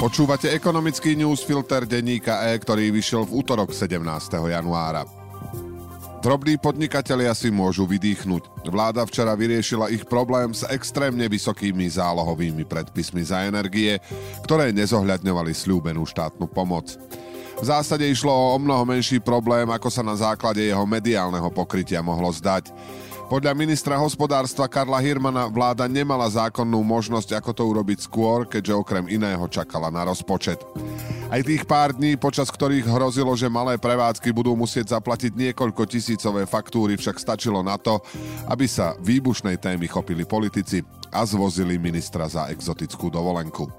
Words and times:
Počúvate 0.00 0.48
ekonomický 0.56 1.12
newsfilter 1.12 1.84
denníka 1.84 2.48
E, 2.48 2.56
ktorý 2.56 2.88
vyšiel 2.88 3.28
v 3.28 3.44
útorok 3.44 3.68
17. 3.76 4.00
januára. 4.48 5.04
Drobní 6.24 6.56
podnikatelia 6.56 7.36
si 7.36 7.52
môžu 7.52 7.84
vydýchnuť. 7.84 8.64
Vláda 8.72 9.04
včera 9.04 9.36
vyriešila 9.36 9.92
ich 9.92 10.08
problém 10.08 10.56
s 10.56 10.64
extrémne 10.72 11.28
vysokými 11.28 11.84
zálohovými 11.84 12.64
predpismi 12.64 13.20
za 13.28 13.44
energie, 13.44 14.00
ktoré 14.40 14.72
nezohľadňovali 14.72 15.52
slúbenú 15.52 16.08
štátnu 16.08 16.48
pomoc. 16.48 16.96
V 17.60 17.64
zásade 17.68 18.08
išlo 18.08 18.32
o 18.32 18.56
mnoho 18.56 18.88
menší 18.88 19.20
problém, 19.20 19.68
ako 19.68 19.92
sa 19.92 20.00
na 20.00 20.16
základe 20.16 20.64
jeho 20.64 20.88
mediálneho 20.88 21.52
pokrytia 21.52 22.00
mohlo 22.00 22.32
zdať. 22.32 22.72
Podľa 23.30 23.54
ministra 23.54 23.94
hospodárstva 23.94 24.66
Karla 24.66 24.98
Hirmana 24.98 25.46
vláda 25.46 25.86
nemala 25.86 26.26
zákonnú 26.26 26.82
možnosť, 26.82 27.38
ako 27.38 27.54
to 27.54 27.62
urobiť 27.62 28.02
skôr, 28.02 28.42
keďže 28.42 28.74
okrem 28.74 29.06
iného 29.06 29.46
čakala 29.46 29.86
na 29.86 30.02
rozpočet. 30.02 30.58
Aj 31.30 31.38
tých 31.38 31.62
pár 31.62 31.94
dní, 31.94 32.18
počas 32.18 32.50
ktorých 32.50 32.90
hrozilo, 32.90 33.30
že 33.38 33.46
malé 33.46 33.78
prevádzky 33.78 34.34
budú 34.34 34.58
musieť 34.58 34.98
zaplatiť 34.98 35.30
niekoľko 35.30 35.82
tisícové 35.86 36.42
faktúry, 36.42 36.98
však 36.98 37.22
stačilo 37.22 37.62
na 37.62 37.78
to, 37.78 38.02
aby 38.50 38.66
sa 38.66 38.98
výbušnej 38.98 39.62
témy 39.62 39.86
chopili 39.86 40.26
politici 40.26 40.82
a 41.14 41.22
zvozili 41.22 41.78
ministra 41.78 42.26
za 42.26 42.50
exotickú 42.50 43.14
dovolenku. 43.14 43.70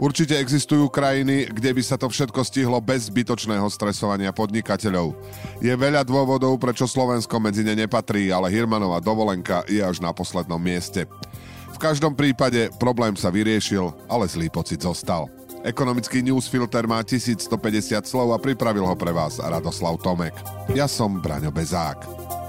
Určite 0.00 0.40
existujú 0.40 0.88
krajiny, 0.88 1.52
kde 1.52 1.76
by 1.76 1.82
sa 1.84 2.00
to 2.00 2.08
všetko 2.08 2.40
stihlo 2.40 2.80
bez 2.80 3.12
zbytočného 3.12 3.68
stresovania 3.68 4.32
podnikateľov. 4.32 5.12
Je 5.60 5.72
veľa 5.76 6.08
dôvodov, 6.08 6.56
prečo 6.56 6.88
Slovensko 6.88 7.36
medzi 7.36 7.60
ne 7.60 7.76
nepatrí, 7.76 8.32
ale 8.32 8.48
Hirmanová 8.48 9.04
dovolenka 9.04 9.60
je 9.68 9.84
až 9.84 10.00
na 10.00 10.16
poslednom 10.16 10.56
mieste. 10.56 11.04
V 11.70 11.78
každom 11.78 12.16
prípade 12.16 12.72
problém 12.80 13.12
sa 13.12 13.28
vyriešil, 13.28 13.92
ale 14.08 14.24
zlý 14.24 14.48
pocit 14.48 14.80
zostal. 14.80 15.28
Ekonomický 15.60 16.24
newsfilter 16.24 16.88
má 16.88 17.04
1150 17.04 18.08
slov 18.08 18.32
a 18.32 18.40
pripravil 18.40 18.88
ho 18.88 18.96
pre 18.96 19.12
vás 19.12 19.36
Radoslav 19.36 20.00
Tomek. 20.00 20.32
Ja 20.72 20.88
som 20.88 21.20
Braňo 21.20 21.52
Bezák. 21.52 22.39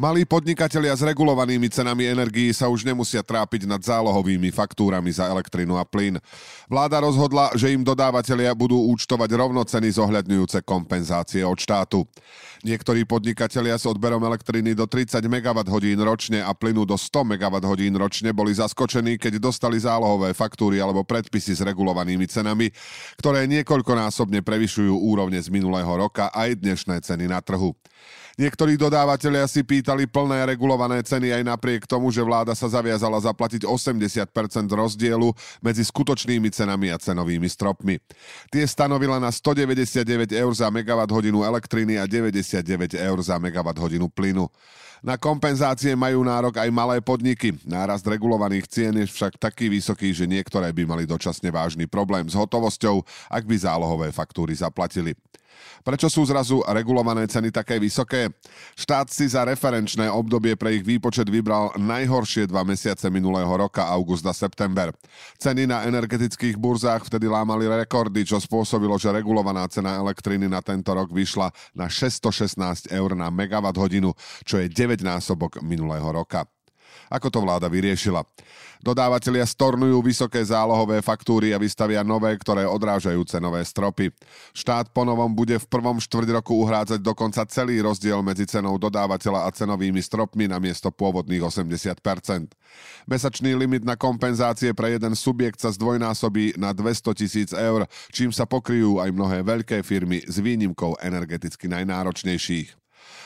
Malí 0.00 0.24
podnikatelia 0.24 0.96
s 0.96 1.04
regulovanými 1.04 1.68
cenami 1.68 2.08
energií 2.08 2.56
sa 2.56 2.72
už 2.72 2.88
nemusia 2.88 3.20
trápiť 3.20 3.68
nad 3.68 3.84
zálohovými 3.84 4.48
faktúrami 4.48 5.12
za 5.12 5.28
elektrinu 5.28 5.76
a 5.76 5.84
plyn. 5.84 6.16
Vláda 6.72 7.04
rozhodla, 7.04 7.52
že 7.52 7.68
im 7.68 7.84
dodávateľia 7.84 8.56
budú 8.56 8.80
účtovať 8.96 9.28
rovnoceny 9.28 9.92
zohľadňujúce 9.92 10.64
kompenzácie 10.64 11.44
od 11.44 11.52
štátu. 11.60 12.08
Niektorí 12.64 13.04
podnikatelia 13.04 13.76
s 13.76 13.84
odberom 13.84 14.24
elektriny 14.24 14.72
do 14.72 14.88
30 14.88 15.20
MWh 15.20 15.68
ročne 16.00 16.40
a 16.40 16.56
plynu 16.56 16.88
do 16.88 16.96
100 16.96 17.36
MWh 17.36 17.68
ročne 18.00 18.32
boli 18.32 18.56
zaskočení, 18.56 19.20
keď 19.20 19.36
dostali 19.36 19.76
zálohové 19.84 20.32
faktúry 20.32 20.80
alebo 20.80 21.04
predpisy 21.04 21.52
s 21.52 21.60
regulovanými 21.60 22.24
cenami, 22.24 22.72
ktoré 23.20 23.44
niekoľkonásobne 23.52 24.40
prevyšujú 24.40 24.96
úrovne 24.96 25.36
z 25.44 25.52
minulého 25.52 25.92
roka 25.92 26.32
aj 26.32 26.56
dnešné 26.56 27.04
ceny 27.04 27.28
na 27.28 27.44
trhu. 27.44 27.76
Niektorí 28.40 28.80
dodávateľia 28.80 29.44
si 29.44 29.60
pýtali 29.60 30.08
plné 30.08 30.48
regulované 30.48 31.04
ceny 31.04 31.28
aj 31.28 31.42
napriek 31.44 31.84
tomu, 31.84 32.08
že 32.08 32.24
vláda 32.24 32.56
sa 32.56 32.72
zaviazala 32.72 33.20
zaplatiť 33.20 33.68
80% 33.68 34.32
rozdielu 34.64 35.28
medzi 35.60 35.84
skutočnými 35.84 36.48
cenami 36.48 36.88
a 36.88 36.96
cenovými 36.96 37.44
stropmi. 37.44 38.00
Tie 38.48 38.64
stanovila 38.64 39.20
na 39.20 39.28
199 39.28 40.32
eur 40.32 40.52
za 40.56 40.72
megawatt 40.72 41.12
hodinu 41.12 41.44
elektriny 41.44 42.00
a 42.00 42.08
99 42.08 42.96
eur 42.96 43.18
za 43.20 43.36
megawatt 43.36 43.76
hodinu 43.76 44.08
plynu. 44.08 44.48
Na 45.04 45.20
kompenzácie 45.20 45.92
majú 45.92 46.24
nárok 46.24 46.64
aj 46.64 46.68
malé 46.72 47.04
podniky. 47.04 47.60
Nárast 47.68 48.08
regulovaných 48.08 48.64
cien 48.72 48.96
je 48.96 49.04
však 49.04 49.36
taký 49.36 49.68
vysoký, 49.68 50.16
že 50.16 50.24
niektoré 50.24 50.72
by 50.72 50.88
mali 50.88 51.04
dočasne 51.04 51.52
vážny 51.52 51.84
problém 51.84 52.24
s 52.24 52.32
hotovosťou, 52.32 53.04
ak 53.28 53.44
by 53.44 53.56
zálohové 53.60 54.08
faktúry 54.16 54.56
zaplatili. 54.56 55.12
Prečo 55.80 56.12
sú 56.12 56.28
zrazu 56.28 56.60
regulované 56.68 57.24
ceny 57.24 57.48
také 57.48 57.80
vysoké? 57.80 58.28
Štát 58.76 59.08
si 59.08 59.24
za 59.26 59.48
referenčné 59.48 60.12
obdobie 60.12 60.54
pre 60.54 60.76
ich 60.76 60.84
výpočet 60.84 61.26
vybral 61.32 61.72
najhoršie 61.80 62.44
dva 62.46 62.62
mesiace 62.62 63.08
minulého 63.08 63.48
roka, 63.48 63.88
august 63.88 64.28
a 64.28 64.34
september. 64.36 64.92
Ceny 65.40 65.64
na 65.64 65.88
energetických 65.88 66.60
burzách 66.60 67.08
vtedy 67.08 67.26
lámali 67.26 67.64
rekordy, 67.64 68.28
čo 68.28 68.36
spôsobilo, 68.36 69.00
že 69.00 69.08
regulovaná 69.08 69.64
cena 69.72 69.96
elektriny 69.96 70.46
na 70.52 70.60
tento 70.60 70.92
rok 70.92 71.08
vyšla 71.08 71.48
na 71.72 71.88
616 71.88 72.92
eur 72.92 73.10
na 73.16 73.32
megawatt 73.32 73.80
hodinu, 73.80 74.12
čo 74.44 74.60
je 74.60 74.68
9 74.68 75.00
násobok 75.00 75.64
minulého 75.64 76.06
roka. 76.12 76.44
Ako 77.10 77.26
to 77.26 77.42
vláda 77.42 77.66
vyriešila? 77.66 78.22
Dodávateľia 78.80 79.44
stornujú 79.44 80.00
vysoké 80.00 80.40
zálohové 80.40 81.04
faktúry 81.04 81.52
a 81.52 81.60
vystavia 81.60 82.00
nové, 82.00 82.32
ktoré 82.40 82.64
odrážajú 82.64 83.20
cenové 83.28 83.60
stropy. 83.60 84.08
Štát 84.56 84.88
ponovom 84.96 85.28
bude 85.28 85.60
v 85.60 85.66
prvom 85.68 86.00
štvrť 86.00 86.40
roku 86.40 86.56
uhrádzať 86.56 87.04
dokonca 87.04 87.44
celý 87.44 87.84
rozdiel 87.84 88.24
medzi 88.24 88.48
cenou 88.48 88.80
dodávateľa 88.80 89.44
a 89.44 89.52
cenovými 89.52 90.00
stropmi 90.00 90.48
na 90.48 90.56
miesto 90.56 90.88
pôvodných 90.88 91.44
80%. 91.44 92.00
Mesačný 93.04 93.52
limit 93.52 93.84
na 93.84 94.00
kompenzácie 94.00 94.72
pre 94.72 94.96
jeden 94.96 95.12
subjekt 95.12 95.60
sa 95.60 95.68
zdvojnásobí 95.76 96.56
na 96.56 96.72
200 96.72 97.20
tisíc 97.20 97.50
eur, 97.52 97.84
čím 98.08 98.32
sa 98.32 98.48
pokryjú 98.48 98.96
aj 98.96 99.12
mnohé 99.12 99.44
veľké 99.44 99.84
firmy 99.84 100.24
s 100.24 100.40
výnimkou 100.40 100.96
energeticky 101.04 101.68
najnáročnejších. 101.68 102.80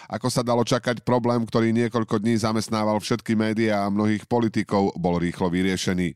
Ako 0.08 0.28
sa 0.28 0.44
dalo 0.44 0.62
čakať, 0.62 1.00
problém, 1.00 1.42
ktorý 1.44 1.72
niekoľko 1.72 2.20
dní 2.20 2.36
zamestnával 2.36 3.00
všetky 3.00 3.32
médiá 3.32 3.84
a 3.84 3.92
mnohých 3.92 4.28
politikov, 4.28 4.92
bol 5.00 5.16
rýchlo 5.16 5.48
vyriešený. 5.48 6.12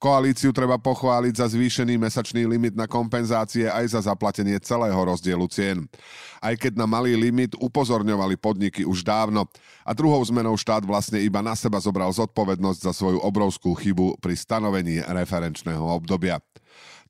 Koalíciu 0.00 0.52
treba 0.56 0.80
pochváliť 0.80 1.34
za 1.40 1.46
zvýšený 1.52 2.00
mesačný 2.00 2.48
limit 2.48 2.76
na 2.76 2.88
kompenzácie 2.88 3.68
aj 3.68 3.96
za 3.96 4.00
zaplatenie 4.08 4.56
celého 4.60 4.96
rozdielu 4.96 5.46
cien. 5.52 5.84
Aj 6.40 6.52
keď 6.56 6.76
na 6.80 6.86
malý 6.88 7.16
limit 7.16 7.56
upozorňovali 7.56 8.36
podniky 8.40 8.84
už 8.84 9.04
dávno. 9.04 9.48
A 9.84 9.92
druhou 9.92 10.20
zmenou 10.24 10.56
štát 10.56 10.84
vlastne 10.84 11.20
iba 11.20 11.40
na 11.40 11.56
seba 11.56 11.80
zobral 11.80 12.12
zodpovednosť 12.12 12.80
za 12.80 12.92
svoju 12.92 13.20
obrovskú 13.22 13.72
chybu 13.76 14.20
pri 14.20 14.34
stanovení 14.36 15.00
referenčného 15.04 15.82
obdobia. 15.82 16.40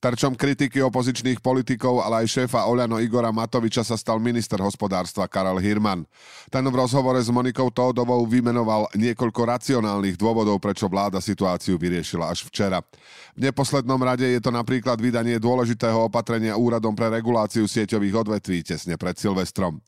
Terčom 0.06 0.38
kritiky 0.38 0.78
opozičných 0.86 1.42
politikov, 1.42 1.98
ale 1.98 2.22
aj 2.22 2.38
šéfa 2.38 2.70
Oľano 2.70 3.02
Igora 3.02 3.34
Matoviča 3.34 3.82
sa 3.82 3.98
stal 3.98 4.22
minister 4.22 4.54
hospodárstva 4.62 5.26
Karel 5.26 5.58
Hirman. 5.58 6.06
Ten 6.46 6.62
v 6.62 6.78
rozhovore 6.78 7.18
s 7.18 7.26
Monikou 7.26 7.74
Tódovou 7.74 8.22
vymenoval 8.22 8.86
niekoľko 8.94 9.42
racionálnych 9.42 10.14
dôvodov, 10.14 10.62
prečo 10.62 10.86
vláda 10.86 11.18
situáciu 11.18 11.74
vyriešila 11.74 12.30
až 12.30 12.46
včera. 12.46 12.86
V 13.34 13.50
neposlednom 13.50 13.98
rade 13.98 14.30
je 14.30 14.38
to 14.38 14.54
napríklad 14.54 14.94
vydanie 15.02 15.42
dôležitého 15.42 16.06
opatrenia 16.06 16.54
Úradom 16.54 16.94
pre 16.94 17.10
reguláciu 17.10 17.66
sieťových 17.66 18.14
odvetví 18.22 18.62
tesne 18.62 18.94
pred 18.94 19.18
Silvestrom. 19.18 19.82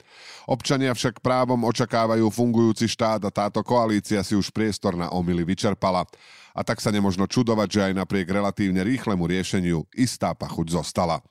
Občania 0.51 0.99
však 0.99 1.23
právom 1.23 1.63
očakávajú 1.63 2.27
fungujúci 2.27 2.91
štát 2.91 3.23
a 3.23 3.31
táto 3.31 3.63
koalícia 3.63 4.27
si 4.27 4.35
už 4.35 4.51
priestor 4.51 4.99
na 4.99 5.15
omily 5.15 5.47
vyčerpala 5.47 6.03
a 6.59 6.67
tak 6.67 6.83
sa 6.83 6.91
nemožno 6.91 7.31
čudovať, 7.31 7.69
že 7.71 7.81
aj 7.87 7.93
napriek 8.03 8.27
relatívne 8.27 8.83
rýchlemu 8.83 9.23
riešeniu 9.31 9.87
istá 9.95 10.35
pachuť 10.35 10.83
zostala. 10.83 11.23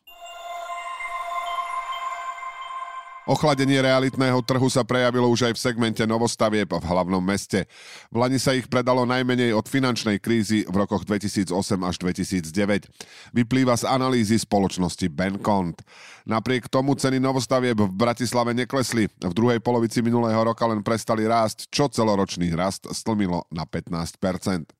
Ochladenie 3.28 3.84
realitného 3.84 4.40
trhu 4.40 4.72
sa 4.72 4.88
prejavilo 4.88 5.28
už 5.28 5.52
aj 5.52 5.54
v 5.60 5.64
segmente 5.68 6.00
novostavieb 6.08 6.72
v 6.72 6.80
hlavnom 6.80 7.20
meste. 7.20 7.68
V 8.08 8.24
Lani 8.24 8.40
sa 8.40 8.56
ich 8.56 8.72
predalo 8.72 9.04
najmenej 9.04 9.52
od 9.52 9.68
finančnej 9.68 10.24
krízy 10.24 10.64
v 10.64 10.76
rokoch 10.80 11.04
2008 11.04 11.52
až 11.84 11.96
2009. 12.08 12.88
Vyplýva 13.36 13.76
z 13.76 13.84
analýzy 13.84 14.40
spoločnosti 14.40 15.12
Bencont. 15.12 15.76
Napriek 16.24 16.72
tomu 16.72 16.96
ceny 16.96 17.20
novostavieb 17.20 17.76
v 17.76 17.92
Bratislave 17.92 18.56
neklesli. 18.56 19.12
V 19.20 19.34
druhej 19.36 19.60
polovici 19.60 20.00
minulého 20.00 20.40
roka 20.48 20.64
len 20.64 20.80
prestali 20.80 21.28
rásť, 21.28 21.68
čo 21.68 21.92
celoročný 21.92 22.56
rast 22.56 22.88
stlmilo 22.88 23.44
na 23.52 23.68
15% 23.68 24.72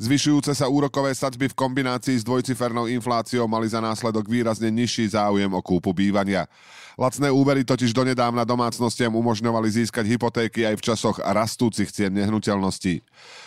Zvyšujúce 0.00 0.54
sa 0.54 0.70
úrokové 0.70 1.10
sadzby 1.12 1.50
v 1.50 1.58
kombinácii 1.58 2.16
s 2.16 2.24
dvojcifernou 2.24 2.86
infláciou 2.86 3.50
mali 3.50 3.66
za 3.66 3.82
následok 3.82 4.30
výrazne 4.30 4.70
nižší 4.70 5.12
záujem 5.12 5.50
o 5.50 5.60
kúpu 5.60 5.90
bývania. 5.90 6.46
Lacné 7.00 7.32
úvery 7.32 7.64
totiž 7.64 7.79
donedávna 7.88 8.44
domácnostiam 8.44 9.16
umožňovali 9.16 9.80
získať 9.80 10.04
hypotéky 10.04 10.68
aj 10.68 10.76
v 10.76 10.84
časoch 10.92 11.16
rastúcich 11.16 11.88
cien 11.88 12.12
nehnuteľností. 12.12 13.00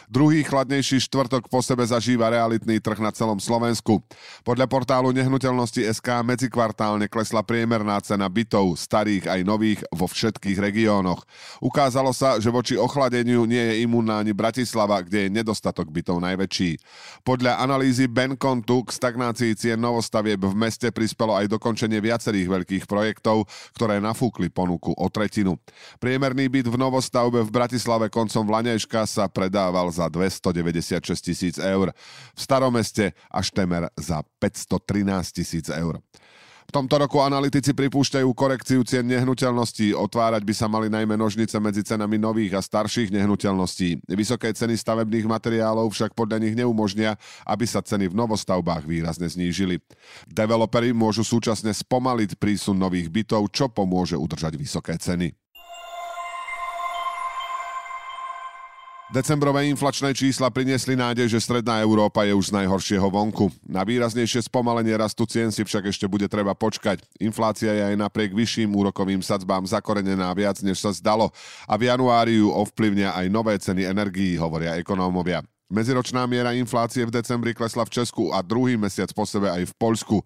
Druhý 0.09 0.41
chladnejší 0.41 1.05
štvrtok 1.05 1.47
po 1.49 1.61
sebe 1.61 1.85
zažíva 1.85 2.33
realitný 2.33 2.81
trh 2.81 2.97
na 2.97 3.13
celom 3.13 3.37
Slovensku. 3.37 4.01
Podľa 4.41 4.65
portálu 4.65 5.13
nehnuteľnosti 5.13 5.85
SK 5.93 6.25
medzikvartálne 6.25 7.05
klesla 7.05 7.45
priemerná 7.45 7.97
cena 8.01 8.25
bytov, 8.25 8.77
starých 8.77 9.29
aj 9.29 9.41
nových, 9.45 9.81
vo 9.93 10.09
všetkých 10.09 10.57
regiónoch. 10.57 11.25
Ukázalo 11.61 12.13
sa, 12.13 12.41
že 12.41 12.49
voči 12.49 12.73
ochladeniu 12.77 13.45
nie 13.45 13.61
je 13.61 13.75
imúnna 13.85 14.21
ani 14.21 14.33
Bratislava, 14.33 15.01
kde 15.01 15.29
je 15.29 15.33
nedostatok 15.33 15.89
bytov 15.89 16.21
najväčší. 16.21 16.81
Podľa 17.21 17.61
analýzy 17.61 18.09
Benkontu 18.09 18.85
k 18.85 18.93
stagnácii 18.93 19.57
cien 19.57 19.79
novostavieb 19.81 20.41
v 20.41 20.55
meste 20.57 20.89
prispelo 20.93 21.33
aj 21.37 21.49
dokončenie 21.49 21.97
viacerých 21.97 22.47
veľkých 22.49 22.83
projektov, 22.85 23.49
ktoré 23.73 23.97
nafúkli 24.23 24.47
ponuku 24.47 24.95
o 24.95 25.11
tretinu. 25.11 25.59
Priemerný 25.99 26.47
byt 26.47 26.71
v 26.71 26.79
novostavbe 26.79 27.43
v 27.43 27.51
Bratislave 27.51 28.07
koncom 28.07 28.47
Vlaňajška 28.47 29.03
sa 29.03 29.27
predával 29.27 29.91
za 29.91 30.07
296 30.07 31.03
tisíc 31.19 31.55
eur. 31.59 31.91
V 32.31 32.39
staromeste 32.39 33.11
až 33.27 33.51
temer 33.51 33.91
za 33.99 34.23
513 34.39 35.35
tisíc 35.35 35.67
eur. 35.67 35.99
V 36.63 36.71
tomto 36.71 36.95
roku 36.95 37.19
analytici 37.19 37.75
pripúšťajú 37.75 38.29
korekciu 38.31 38.81
cien 38.87 39.03
nehnuteľností. 39.05 39.91
Otvárať 39.93 40.41
by 40.47 40.53
sa 40.55 40.71
mali 40.71 40.87
najmä 40.87 41.19
nožnice 41.19 41.59
medzi 41.59 41.83
cenami 41.83 42.15
nových 42.15 42.57
a 42.57 42.61
starších 42.63 43.11
nehnuteľností. 43.11 44.07
Vysoké 44.09 44.55
ceny 44.55 44.79
stavebných 44.79 45.27
materiálov 45.27 45.91
však 45.91 46.15
podľa 46.15 46.39
nich 46.39 46.55
neumožnia, 46.55 47.19
aby 47.43 47.67
sa 47.67 47.83
ceny 47.83 48.09
v 48.09 48.17
novostavbách 48.17 48.87
výrazne 48.87 49.27
znížili. 49.27 49.83
Developeri 50.25 50.95
môžu 50.95 51.27
súčasne 51.27 51.75
spomaliť 51.75 52.39
prísun 52.39 52.79
nových 52.79 53.11
bytov, 53.11 53.51
čo 53.51 53.67
pomôže 53.67 54.15
udržať 54.15 54.55
vysoké 54.55 54.95
ceny. 54.95 55.42
Decembrové 59.13 59.69
inflačné 59.69 60.09
čísla 60.17 60.49
priniesli 60.49 60.97
nádej, 60.97 61.29
že 61.29 61.45
Stredná 61.45 61.77
Európa 61.85 62.25
je 62.25 62.33
už 62.33 62.49
z 62.49 62.57
najhoršieho 62.57 63.13
vonku. 63.13 63.53
Na 63.61 63.85
výraznejšie 63.85 64.49
spomalenie 64.49 64.97
rastu 64.97 65.29
cien 65.29 65.53
si 65.53 65.61
však 65.61 65.93
ešte 65.93 66.09
bude 66.09 66.25
treba 66.25 66.57
počkať. 66.57 67.05
Inflácia 67.21 67.77
je 67.77 67.93
aj 67.93 67.95
napriek 68.01 68.33
vyšším 68.33 68.73
úrokovým 68.73 69.21
sadzbám 69.21 69.69
zakorenená 69.69 70.33
viac, 70.33 70.57
než 70.65 70.81
sa 70.81 70.89
zdalo 70.89 71.29
a 71.69 71.77
v 71.77 71.93
januári 71.93 72.41
ju 72.41 72.49
ovplyvnia 72.49 73.13
aj 73.13 73.29
nové 73.29 73.53
ceny 73.61 73.85
energií, 73.85 74.33
hovoria 74.33 74.81
ekonómovia. 74.81 75.45
Medziročná 75.71 76.27
miera 76.27 76.51
inflácie 76.53 77.07
v 77.07 77.13
decembri 77.13 77.55
klesla 77.55 77.87
v 77.87 77.93
Česku 78.01 78.35
a 78.35 78.43
druhý 78.43 78.75
mesiac 78.75 79.09
po 79.15 79.23
sebe 79.23 79.47
aj 79.47 79.71
v 79.71 79.73
Poľsku. 79.79 80.17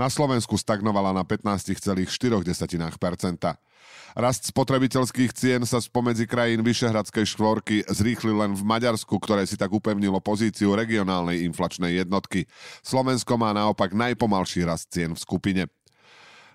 Na 0.00 0.08
Slovensku 0.08 0.56
stagnovala 0.56 1.12
na 1.12 1.22
15,4%. 1.22 2.08
Rast 4.16 4.48
spotrebiteľských 4.48 5.30
cien 5.36 5.60
sa 5.68 5.76
spomedzi 5.76 6.24
krajín 6.24 6.64
Vyšehradskej 6.64 7.28
štvorky 7.36 7.84
zrýchli 7.84 8.32
len 8.32 8.56
v 8.56 8.64
Maďarsku, 8.64 9.12
ktoré 9.20 9.44
si 9.44 9.60
tak 9.60 9.68
upevnilo 9.68 10.24
pozíciu 10.24 10.72
regionálnej 10.72 11.44
inflačnej 11.44 12.00
jednotky. 12.00 12.48
Slovensko 12.80 13.36
má 13.36 13.52
naopak 13.52 13.92
najpomalší 13.92 14.64
rast 14.64 14.88
cien 14.88 15.12
v 15.12 15.20
skupine. 15.20 15.62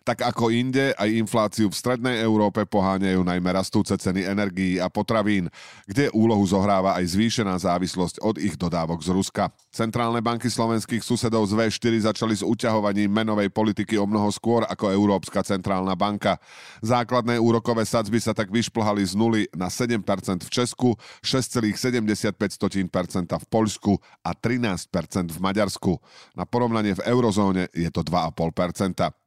Tak 0.02 0.26
ako 0.26 0.50
inde, 0.50 0.98
aj 0.98 1.14
infláciu 1.14 1.70
v 1.70 1.78
strednej 1.78 2.26
Európe 2.26 2.66
poháňajú 2.66 3.22
najmä 3.22 3.54
rastúce 3.54 3.94
ceny 3.94 4.26
energií 4.26 4.82
a 4.82 4.90
potravín, 4.90 5.46
kde 5.86 6.10
úlohu 6.18 6.42
zohráva 6.42 6.98
aj 6.98 7.14
zvýšená 7.14 7.54
závislosť 7.62 8.18
od 8.26 8.42
ich 8.42 8.58
dodávok 8.58 9.06
z 9.06 9.14
Ruska. 9.14 9.54
Centrálne 9.70 10.18
banky 10.26 10.50
slovenských 10.50 11.06
susedov 11.06 11.46
z 11.46 11.54
V4 11.54 12.10
začali 12.10 12.34
s 12.34 12.42
uťahovaním 12.42 13.14
menovej 13.14 13.54
politiky 13.54 13.94
o 14.02 14.10
mnoho 14.10 14.34
skôr 14.34 14.66
ako 14.66 14.90
Európska 14.90 15.46
centrálna 15.46 15.94
banka. 15.94 16.42
Základné 16.82 17.38
úrokové 17.38 17.86
sadzby 17.86 18.18
sa 18.18 18.34
tak 18.34 18.50
vyšplhali 18.50 19.06
z 19.06 19.14
nuly 19.14 19.46
na 19.54 19.70
7% 19.70 20.02
v 20.42 20.50
Česku, 20.50 20.98
6,75% 21.22 22.34
v 23.38 23.46
Poľsku 23.54 24.02
a 24.26 24.34
13% 24.34 25.30
v 25.30 25.38
Maďarsku. 25.38 25.94
Na 26.34 26.50
porovnanie 26.50 26.98
v 26.98 27.06
eurozóne 27.06 27.70
je 27.70 27.94
to 27.94 28.02
2,5%. 28.02 29.21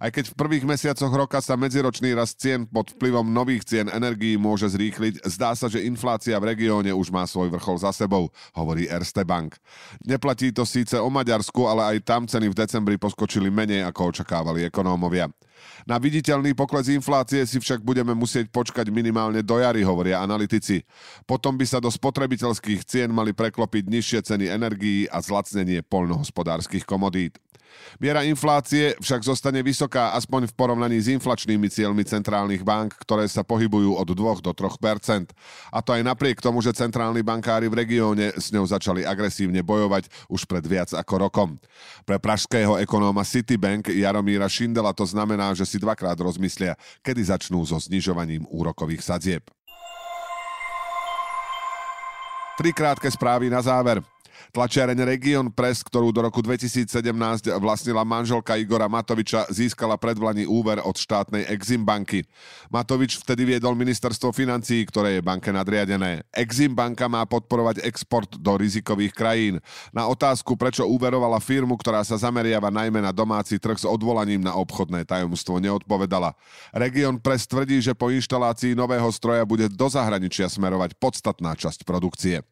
Aj 0.00 0.10
keď 0.12 0.32
v 0.32 0.38
prvých 0.38 0.64
mesiacoch 0.64 1.12
roka 1.12 1.38
sa 1.44 1.58
medziročný 1.58 2.14
rast 2.16 2.40
cien 2.40 2.64
pod 2.64 2.94
vplyvom 2.96 3.26
nových 3.28 3.66
cien 3.66 3.86
energií 3.92 4.40
môže 4.40 4.70
zrýchliť, 4.72 5.26
zdá 5.28 5.52
sa, 5.52 5.68
že 5.68 5.84
inflácia 5.84 6.38
v 6.38 6.54
regióne 6.56 6.90
už 6.94 7.12
má 7.12 7.26
svoj 7.28 7.52
vrchol 7.52 7.76
za 7.82 7.92
sebou, 7.92 8.32
hovorí 8.56 8.88
Erste 8.88 9.26
Bank. 9.26 9.58
Neplatí 10.06 10.54
to 10.54 10.64
síce 10.64 10.96
o 10.96 11.08
Maďarsku, 11.12 11.66
ale 11.66 11.96
aj 11.96 12.06
tam 12.06 12.22
ceny 12.24 12.48
v 12.48 12.58
decembri 12.58 12.96
poskočili 12.96 13.52
menej, 13.52 13.84
ako 13.86 14.14
očakávali 14.14 14.66
ekonómovia. 14.70 15.28
Na 15.88 15.96
viditeľný 15.96 16.52
pokles 16.52 16.92
inflácie 16.92 17.44
si 17.48 17.58
však 17.58 17.80
budeme 17.80 18.12
musieť 18.12 18.48
počkať 18.52 18.88
minimálne 18.92 19.40
do 19.40 19.56
jary, 19.58 19.80
hovoria 19.84 20.22
analytici. 20.22 20.84
Potom 21.24 21.56
by 21.56 21.64
sa 21.66 21.78
do 21.78 21.88
spotrebiteľských 21.88 22.84
cien 22.84 23.08
mali 23.10 23.32
preklopiť 23.32 23.84
nižšie 23.88 24.20
ceny 24.26 24.44
energií 24.50 25.08
a 25.08 25.20
zlacnenie 25.24 25.80
poľnohospodárskych 25.86 26.84
komodít. 26.84 27.38
Miera 27.98 28.22
inflácie 28.26 28.94
však 28.98 29.26
zostane 29.26 29.60
vysoká 29.62 30.14
aspoň 30.14 30.50
v 30.50 30.56
porovnaní 30.56 30.98
s 30.98 31.10
inflačnými 31.10 31.68
cieľmi 31.70 32.02
centrálnych 32.06 32.62
bank, 32.62 32.96
ktoré 33.02 33.26
sa 33.26 33.42
pohybujú 33.42 33.98
od 33.98 34.08
2 34.10 34.46
do 34.46 34.52
3% 34.54 35.30
A 35.74 35.78
to 35.82 35.90
aj 35.94 36.02
napriek 36.06 36.38
tomu, 36.38 36.62
že 36.62 36.76
centrálni 36.76 37.22
bankári 37.22 37.66
v 37.66 37.78
regióne 37.84 38.32
s 38.34 38.50
ňou 38.54 38.66
začali 38.66 39.02
agresívne 39.02 39.60
bojovať 39.62 40.10
už 40.30 40.46
pred 40.46 40.64
viac 40.64 40.90
ako 40.94 41.28
rokom. 41.28 41.48
Pre 42.06 42.16
pražského 42.18 42.78
ekonóma 42.78 43.26
Citibank 43.26 43.90
Jaromíra 43.90 44.46
Šindela 44.46 44.94
to 44.94 45.04
znamená, 45.06 45.49
že 45.52 45.68
si 45.68 45.76
dvakrát 45.78 46.16
rozmyslia, 46.18 46.76
kedy 47.04 47.22
začnú 47.28 47.62
so 47.66 47.78
znižovaním 47.78 48.46
úrokových 48.50 49.02
sadzieb. 49.02 49.44
Tri 52.60 52.76
krátke 52.76 53.08
správy 53.08 53.48
na 53.48 53.64
záver. 53.64 54.04
Tlačiareň 54.50 54.98
Region 55.04 55.46
Press, 55.52 55.84
ktorú 55.84 56.10
do 56.10 56.24
roku 56.24 56.40
2017 56.40 56.90
vlastnila 57.60 58.02
manželka 58.02 58.56
Igora 58.56 58.88
Matoviča, 58.88 59.46
získala 59.52 60.00
predvlani 60.00 60.48
úver 60.48 60.80
od 60.82 60.96
štátnej 60.96 61.46
Exim 61.52 61.84
banky. 61.84 62.24
Matovič 62.72 63.20
vtedy 63.20 63.44
viedol 63.44 63.76
ministerstvo 63.76 64.32
financií, 64.32 64.82
ktoré 64.88 65.18
je 65.18 65.22
banke 65.22 65.52
nadriadené. 65.54 66.24
Exim 66.34 66.72
banka 66.72 67.06
má 67.06 67.22
podporovať 67.28 67.84
export 67.86 68.40
do 68.40 68.56
rizikových 68.56 69.12
krajín. 69.14 69.54
Na 69.94 70.08
otázku, 70.10 70.56
prečo 70.56 70.88
úverovala 70.88 71.38
firmu, 71.38 71.78
ktorá 71.78 72.02
sa 72.02 72.18
zameriava 72.18 72.72
najmä 72.72 72.98
na 73.04 73.14
domáci 73.14 73.60
trh 73.60 73.80
s 73.80 73.86
odvolaním 73.86 74.42
na 74.42 74.56
obchodné 74.56 75.06
tajomstvo, 75.06 75.62
neodpovedala. 75.62 76.34
Region 76.74 77.20
Press 77.20 77.46
tvrdí, 77.46 77.80
že 77.80 77.96
po 77.96 78.10
inštalácii 78.10 78.74
nového 78.74 79.08
stroja 79.10 79.44
bude 79.44 79.68
do 79.68 79.86
zahraničia 79.90 80.48
smerovať 80.50 80.96
podstatná 80.98 81.54
časť 81.56 81.82
produkcie. 81.84 82.42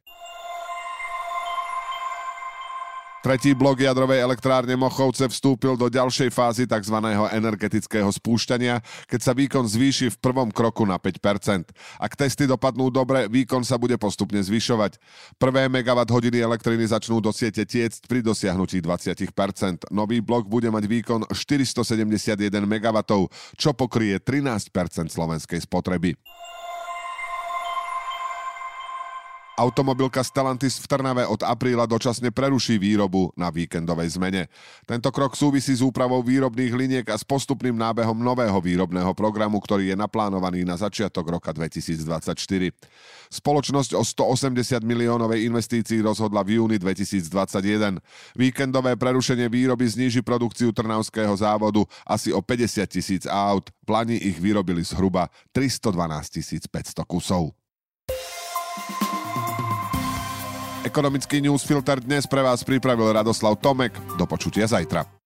Tretí 3.19 3.51
blok 3.51 3.83
jadrovej 3.83 4.23
elektrárne 4.23 4.79
Mochovce 4.79 5.27
vstúpil 5.27 5.75
do 5.75 5.91
ďalšej 5.91 6.31
fázy 6.31 6.71
tzv. 6.71 7.03
energetického 7.35 8.07
spúšťania, 8.07 8.79
keď 9.11 9.21
sa 9.21 9.35
výkon 9.35 9.67
zvýši 9.67 10.15
v 10.15 10.21
prvom 10.23 10.55
kroku 10.55 10.87
na 10.87 11.03
5%. 11.03 11.67
Ak 11.99 12.15
testy 12.15 12.47
dopadnú 12.47 12.95
dobre, 12.95 13.27
výkon 13.27 13.67
sa 13.67 13.75
bude 13.75 13.99
postupne 13.99 14.39
zvyšovať. 14.39 15.03
Prvé 15.35 15.67
megawatt 15.67 16.15
hodiny 16.15 16.39
elektriny 16.39 16.87
začnú 16.87 17.19
do 17.19 17.35
siete 17.35 17.67
tiecť 17.67 18.07
pri 18.07 18.23
dosiahnutí 18.23 18.79
20%. 18.79 19.91
Nový 19.91 20.23
blok 20.23 20.47
bude 20.47 20.71
mať 20.71 20.87
výkon 20.87 21.21
471 21.35 22.39
MW, 22.55 22.99
čo 23.59 23.75
pokrie 23.75 24.23
13% 24.23 24.71
slovenskej 25.11 25.59
spotreby. 25.67 26.15
Automobilka 29.59 30.23
Stellantis 30.23 30.79
v 30.79 30.87
Trnave 30.87 31.27
od 31.27 31.43
apríla 31.43 31.83
dočasne 31.91 32.31
preruší 32.31 32.79
výrobu 32.79 33.35
na 33.35 33.51
víkendovej 33.51 34.15
zmene. 34.15 34.47
Tento 34.87 35.11
krok 35.11 35.35
súvisí 35.35 35.75
s 35.75 35.83
úpravou 35.83 36.23
výrobných 36.23 36.71
liniek 36.71 37.07
a 37.11 37.19
s 37.19 37.27
postupným 37.27 37.75
nábehom 37.75 38.15
nového 38.15 38.55
výrobného 38.63 39.11
programu, 39.19 39.59
ktorý 39.59 39.91
je 39.91 39.97
naplánovaný 39.99 40.63
na 40.63 40.79
začiatok 40.79 41.27
roka 41.27 41.51
2024. 41.51 42.39
Spoločnosť 43.35 43.99
o 43.99 44.03
180 44.07 44.79
miliónovej 44.87 45.43
investícii 45.51 46.07
rozhodla 46.07 46.47
v 46.47 46.63
júni 46.63 46.79
2021. 46.79 47.99
Víkendové 48.39 48.95
prerušenie 48.95 49.51
výroby 49.51 49.91
zníži 49.91 50.23
produkciu 50.23 50.71
Trnavského 50.71 51.35
závodu 51.35 51.83
asi 52.07 52.31
o 52.31 52.39
50 52.39 52.87
tisíc 52.87 53.27
aut. 53.27 53.75
Plani 53.83 54.23
ich 54.23 54.39
vyrobili 54.39 54.87
zhruba 54.87 55.27
312 55.51 56.71
500 56.71 57.03
kusov. 57.03 57.59
Ekonomický 60.89 61.45
newsfilter 61.45 62.01
dnes 62.01 62.25
pre 62.25 62.41
vás 62.41 62.65
pripravil 62.65 63.13
Radoslav 63.13 63.61
Tomek. 63.61 63.93
Do 64.17 64.25
počutia 64.25 64.65
zajtra. 64.65 65.18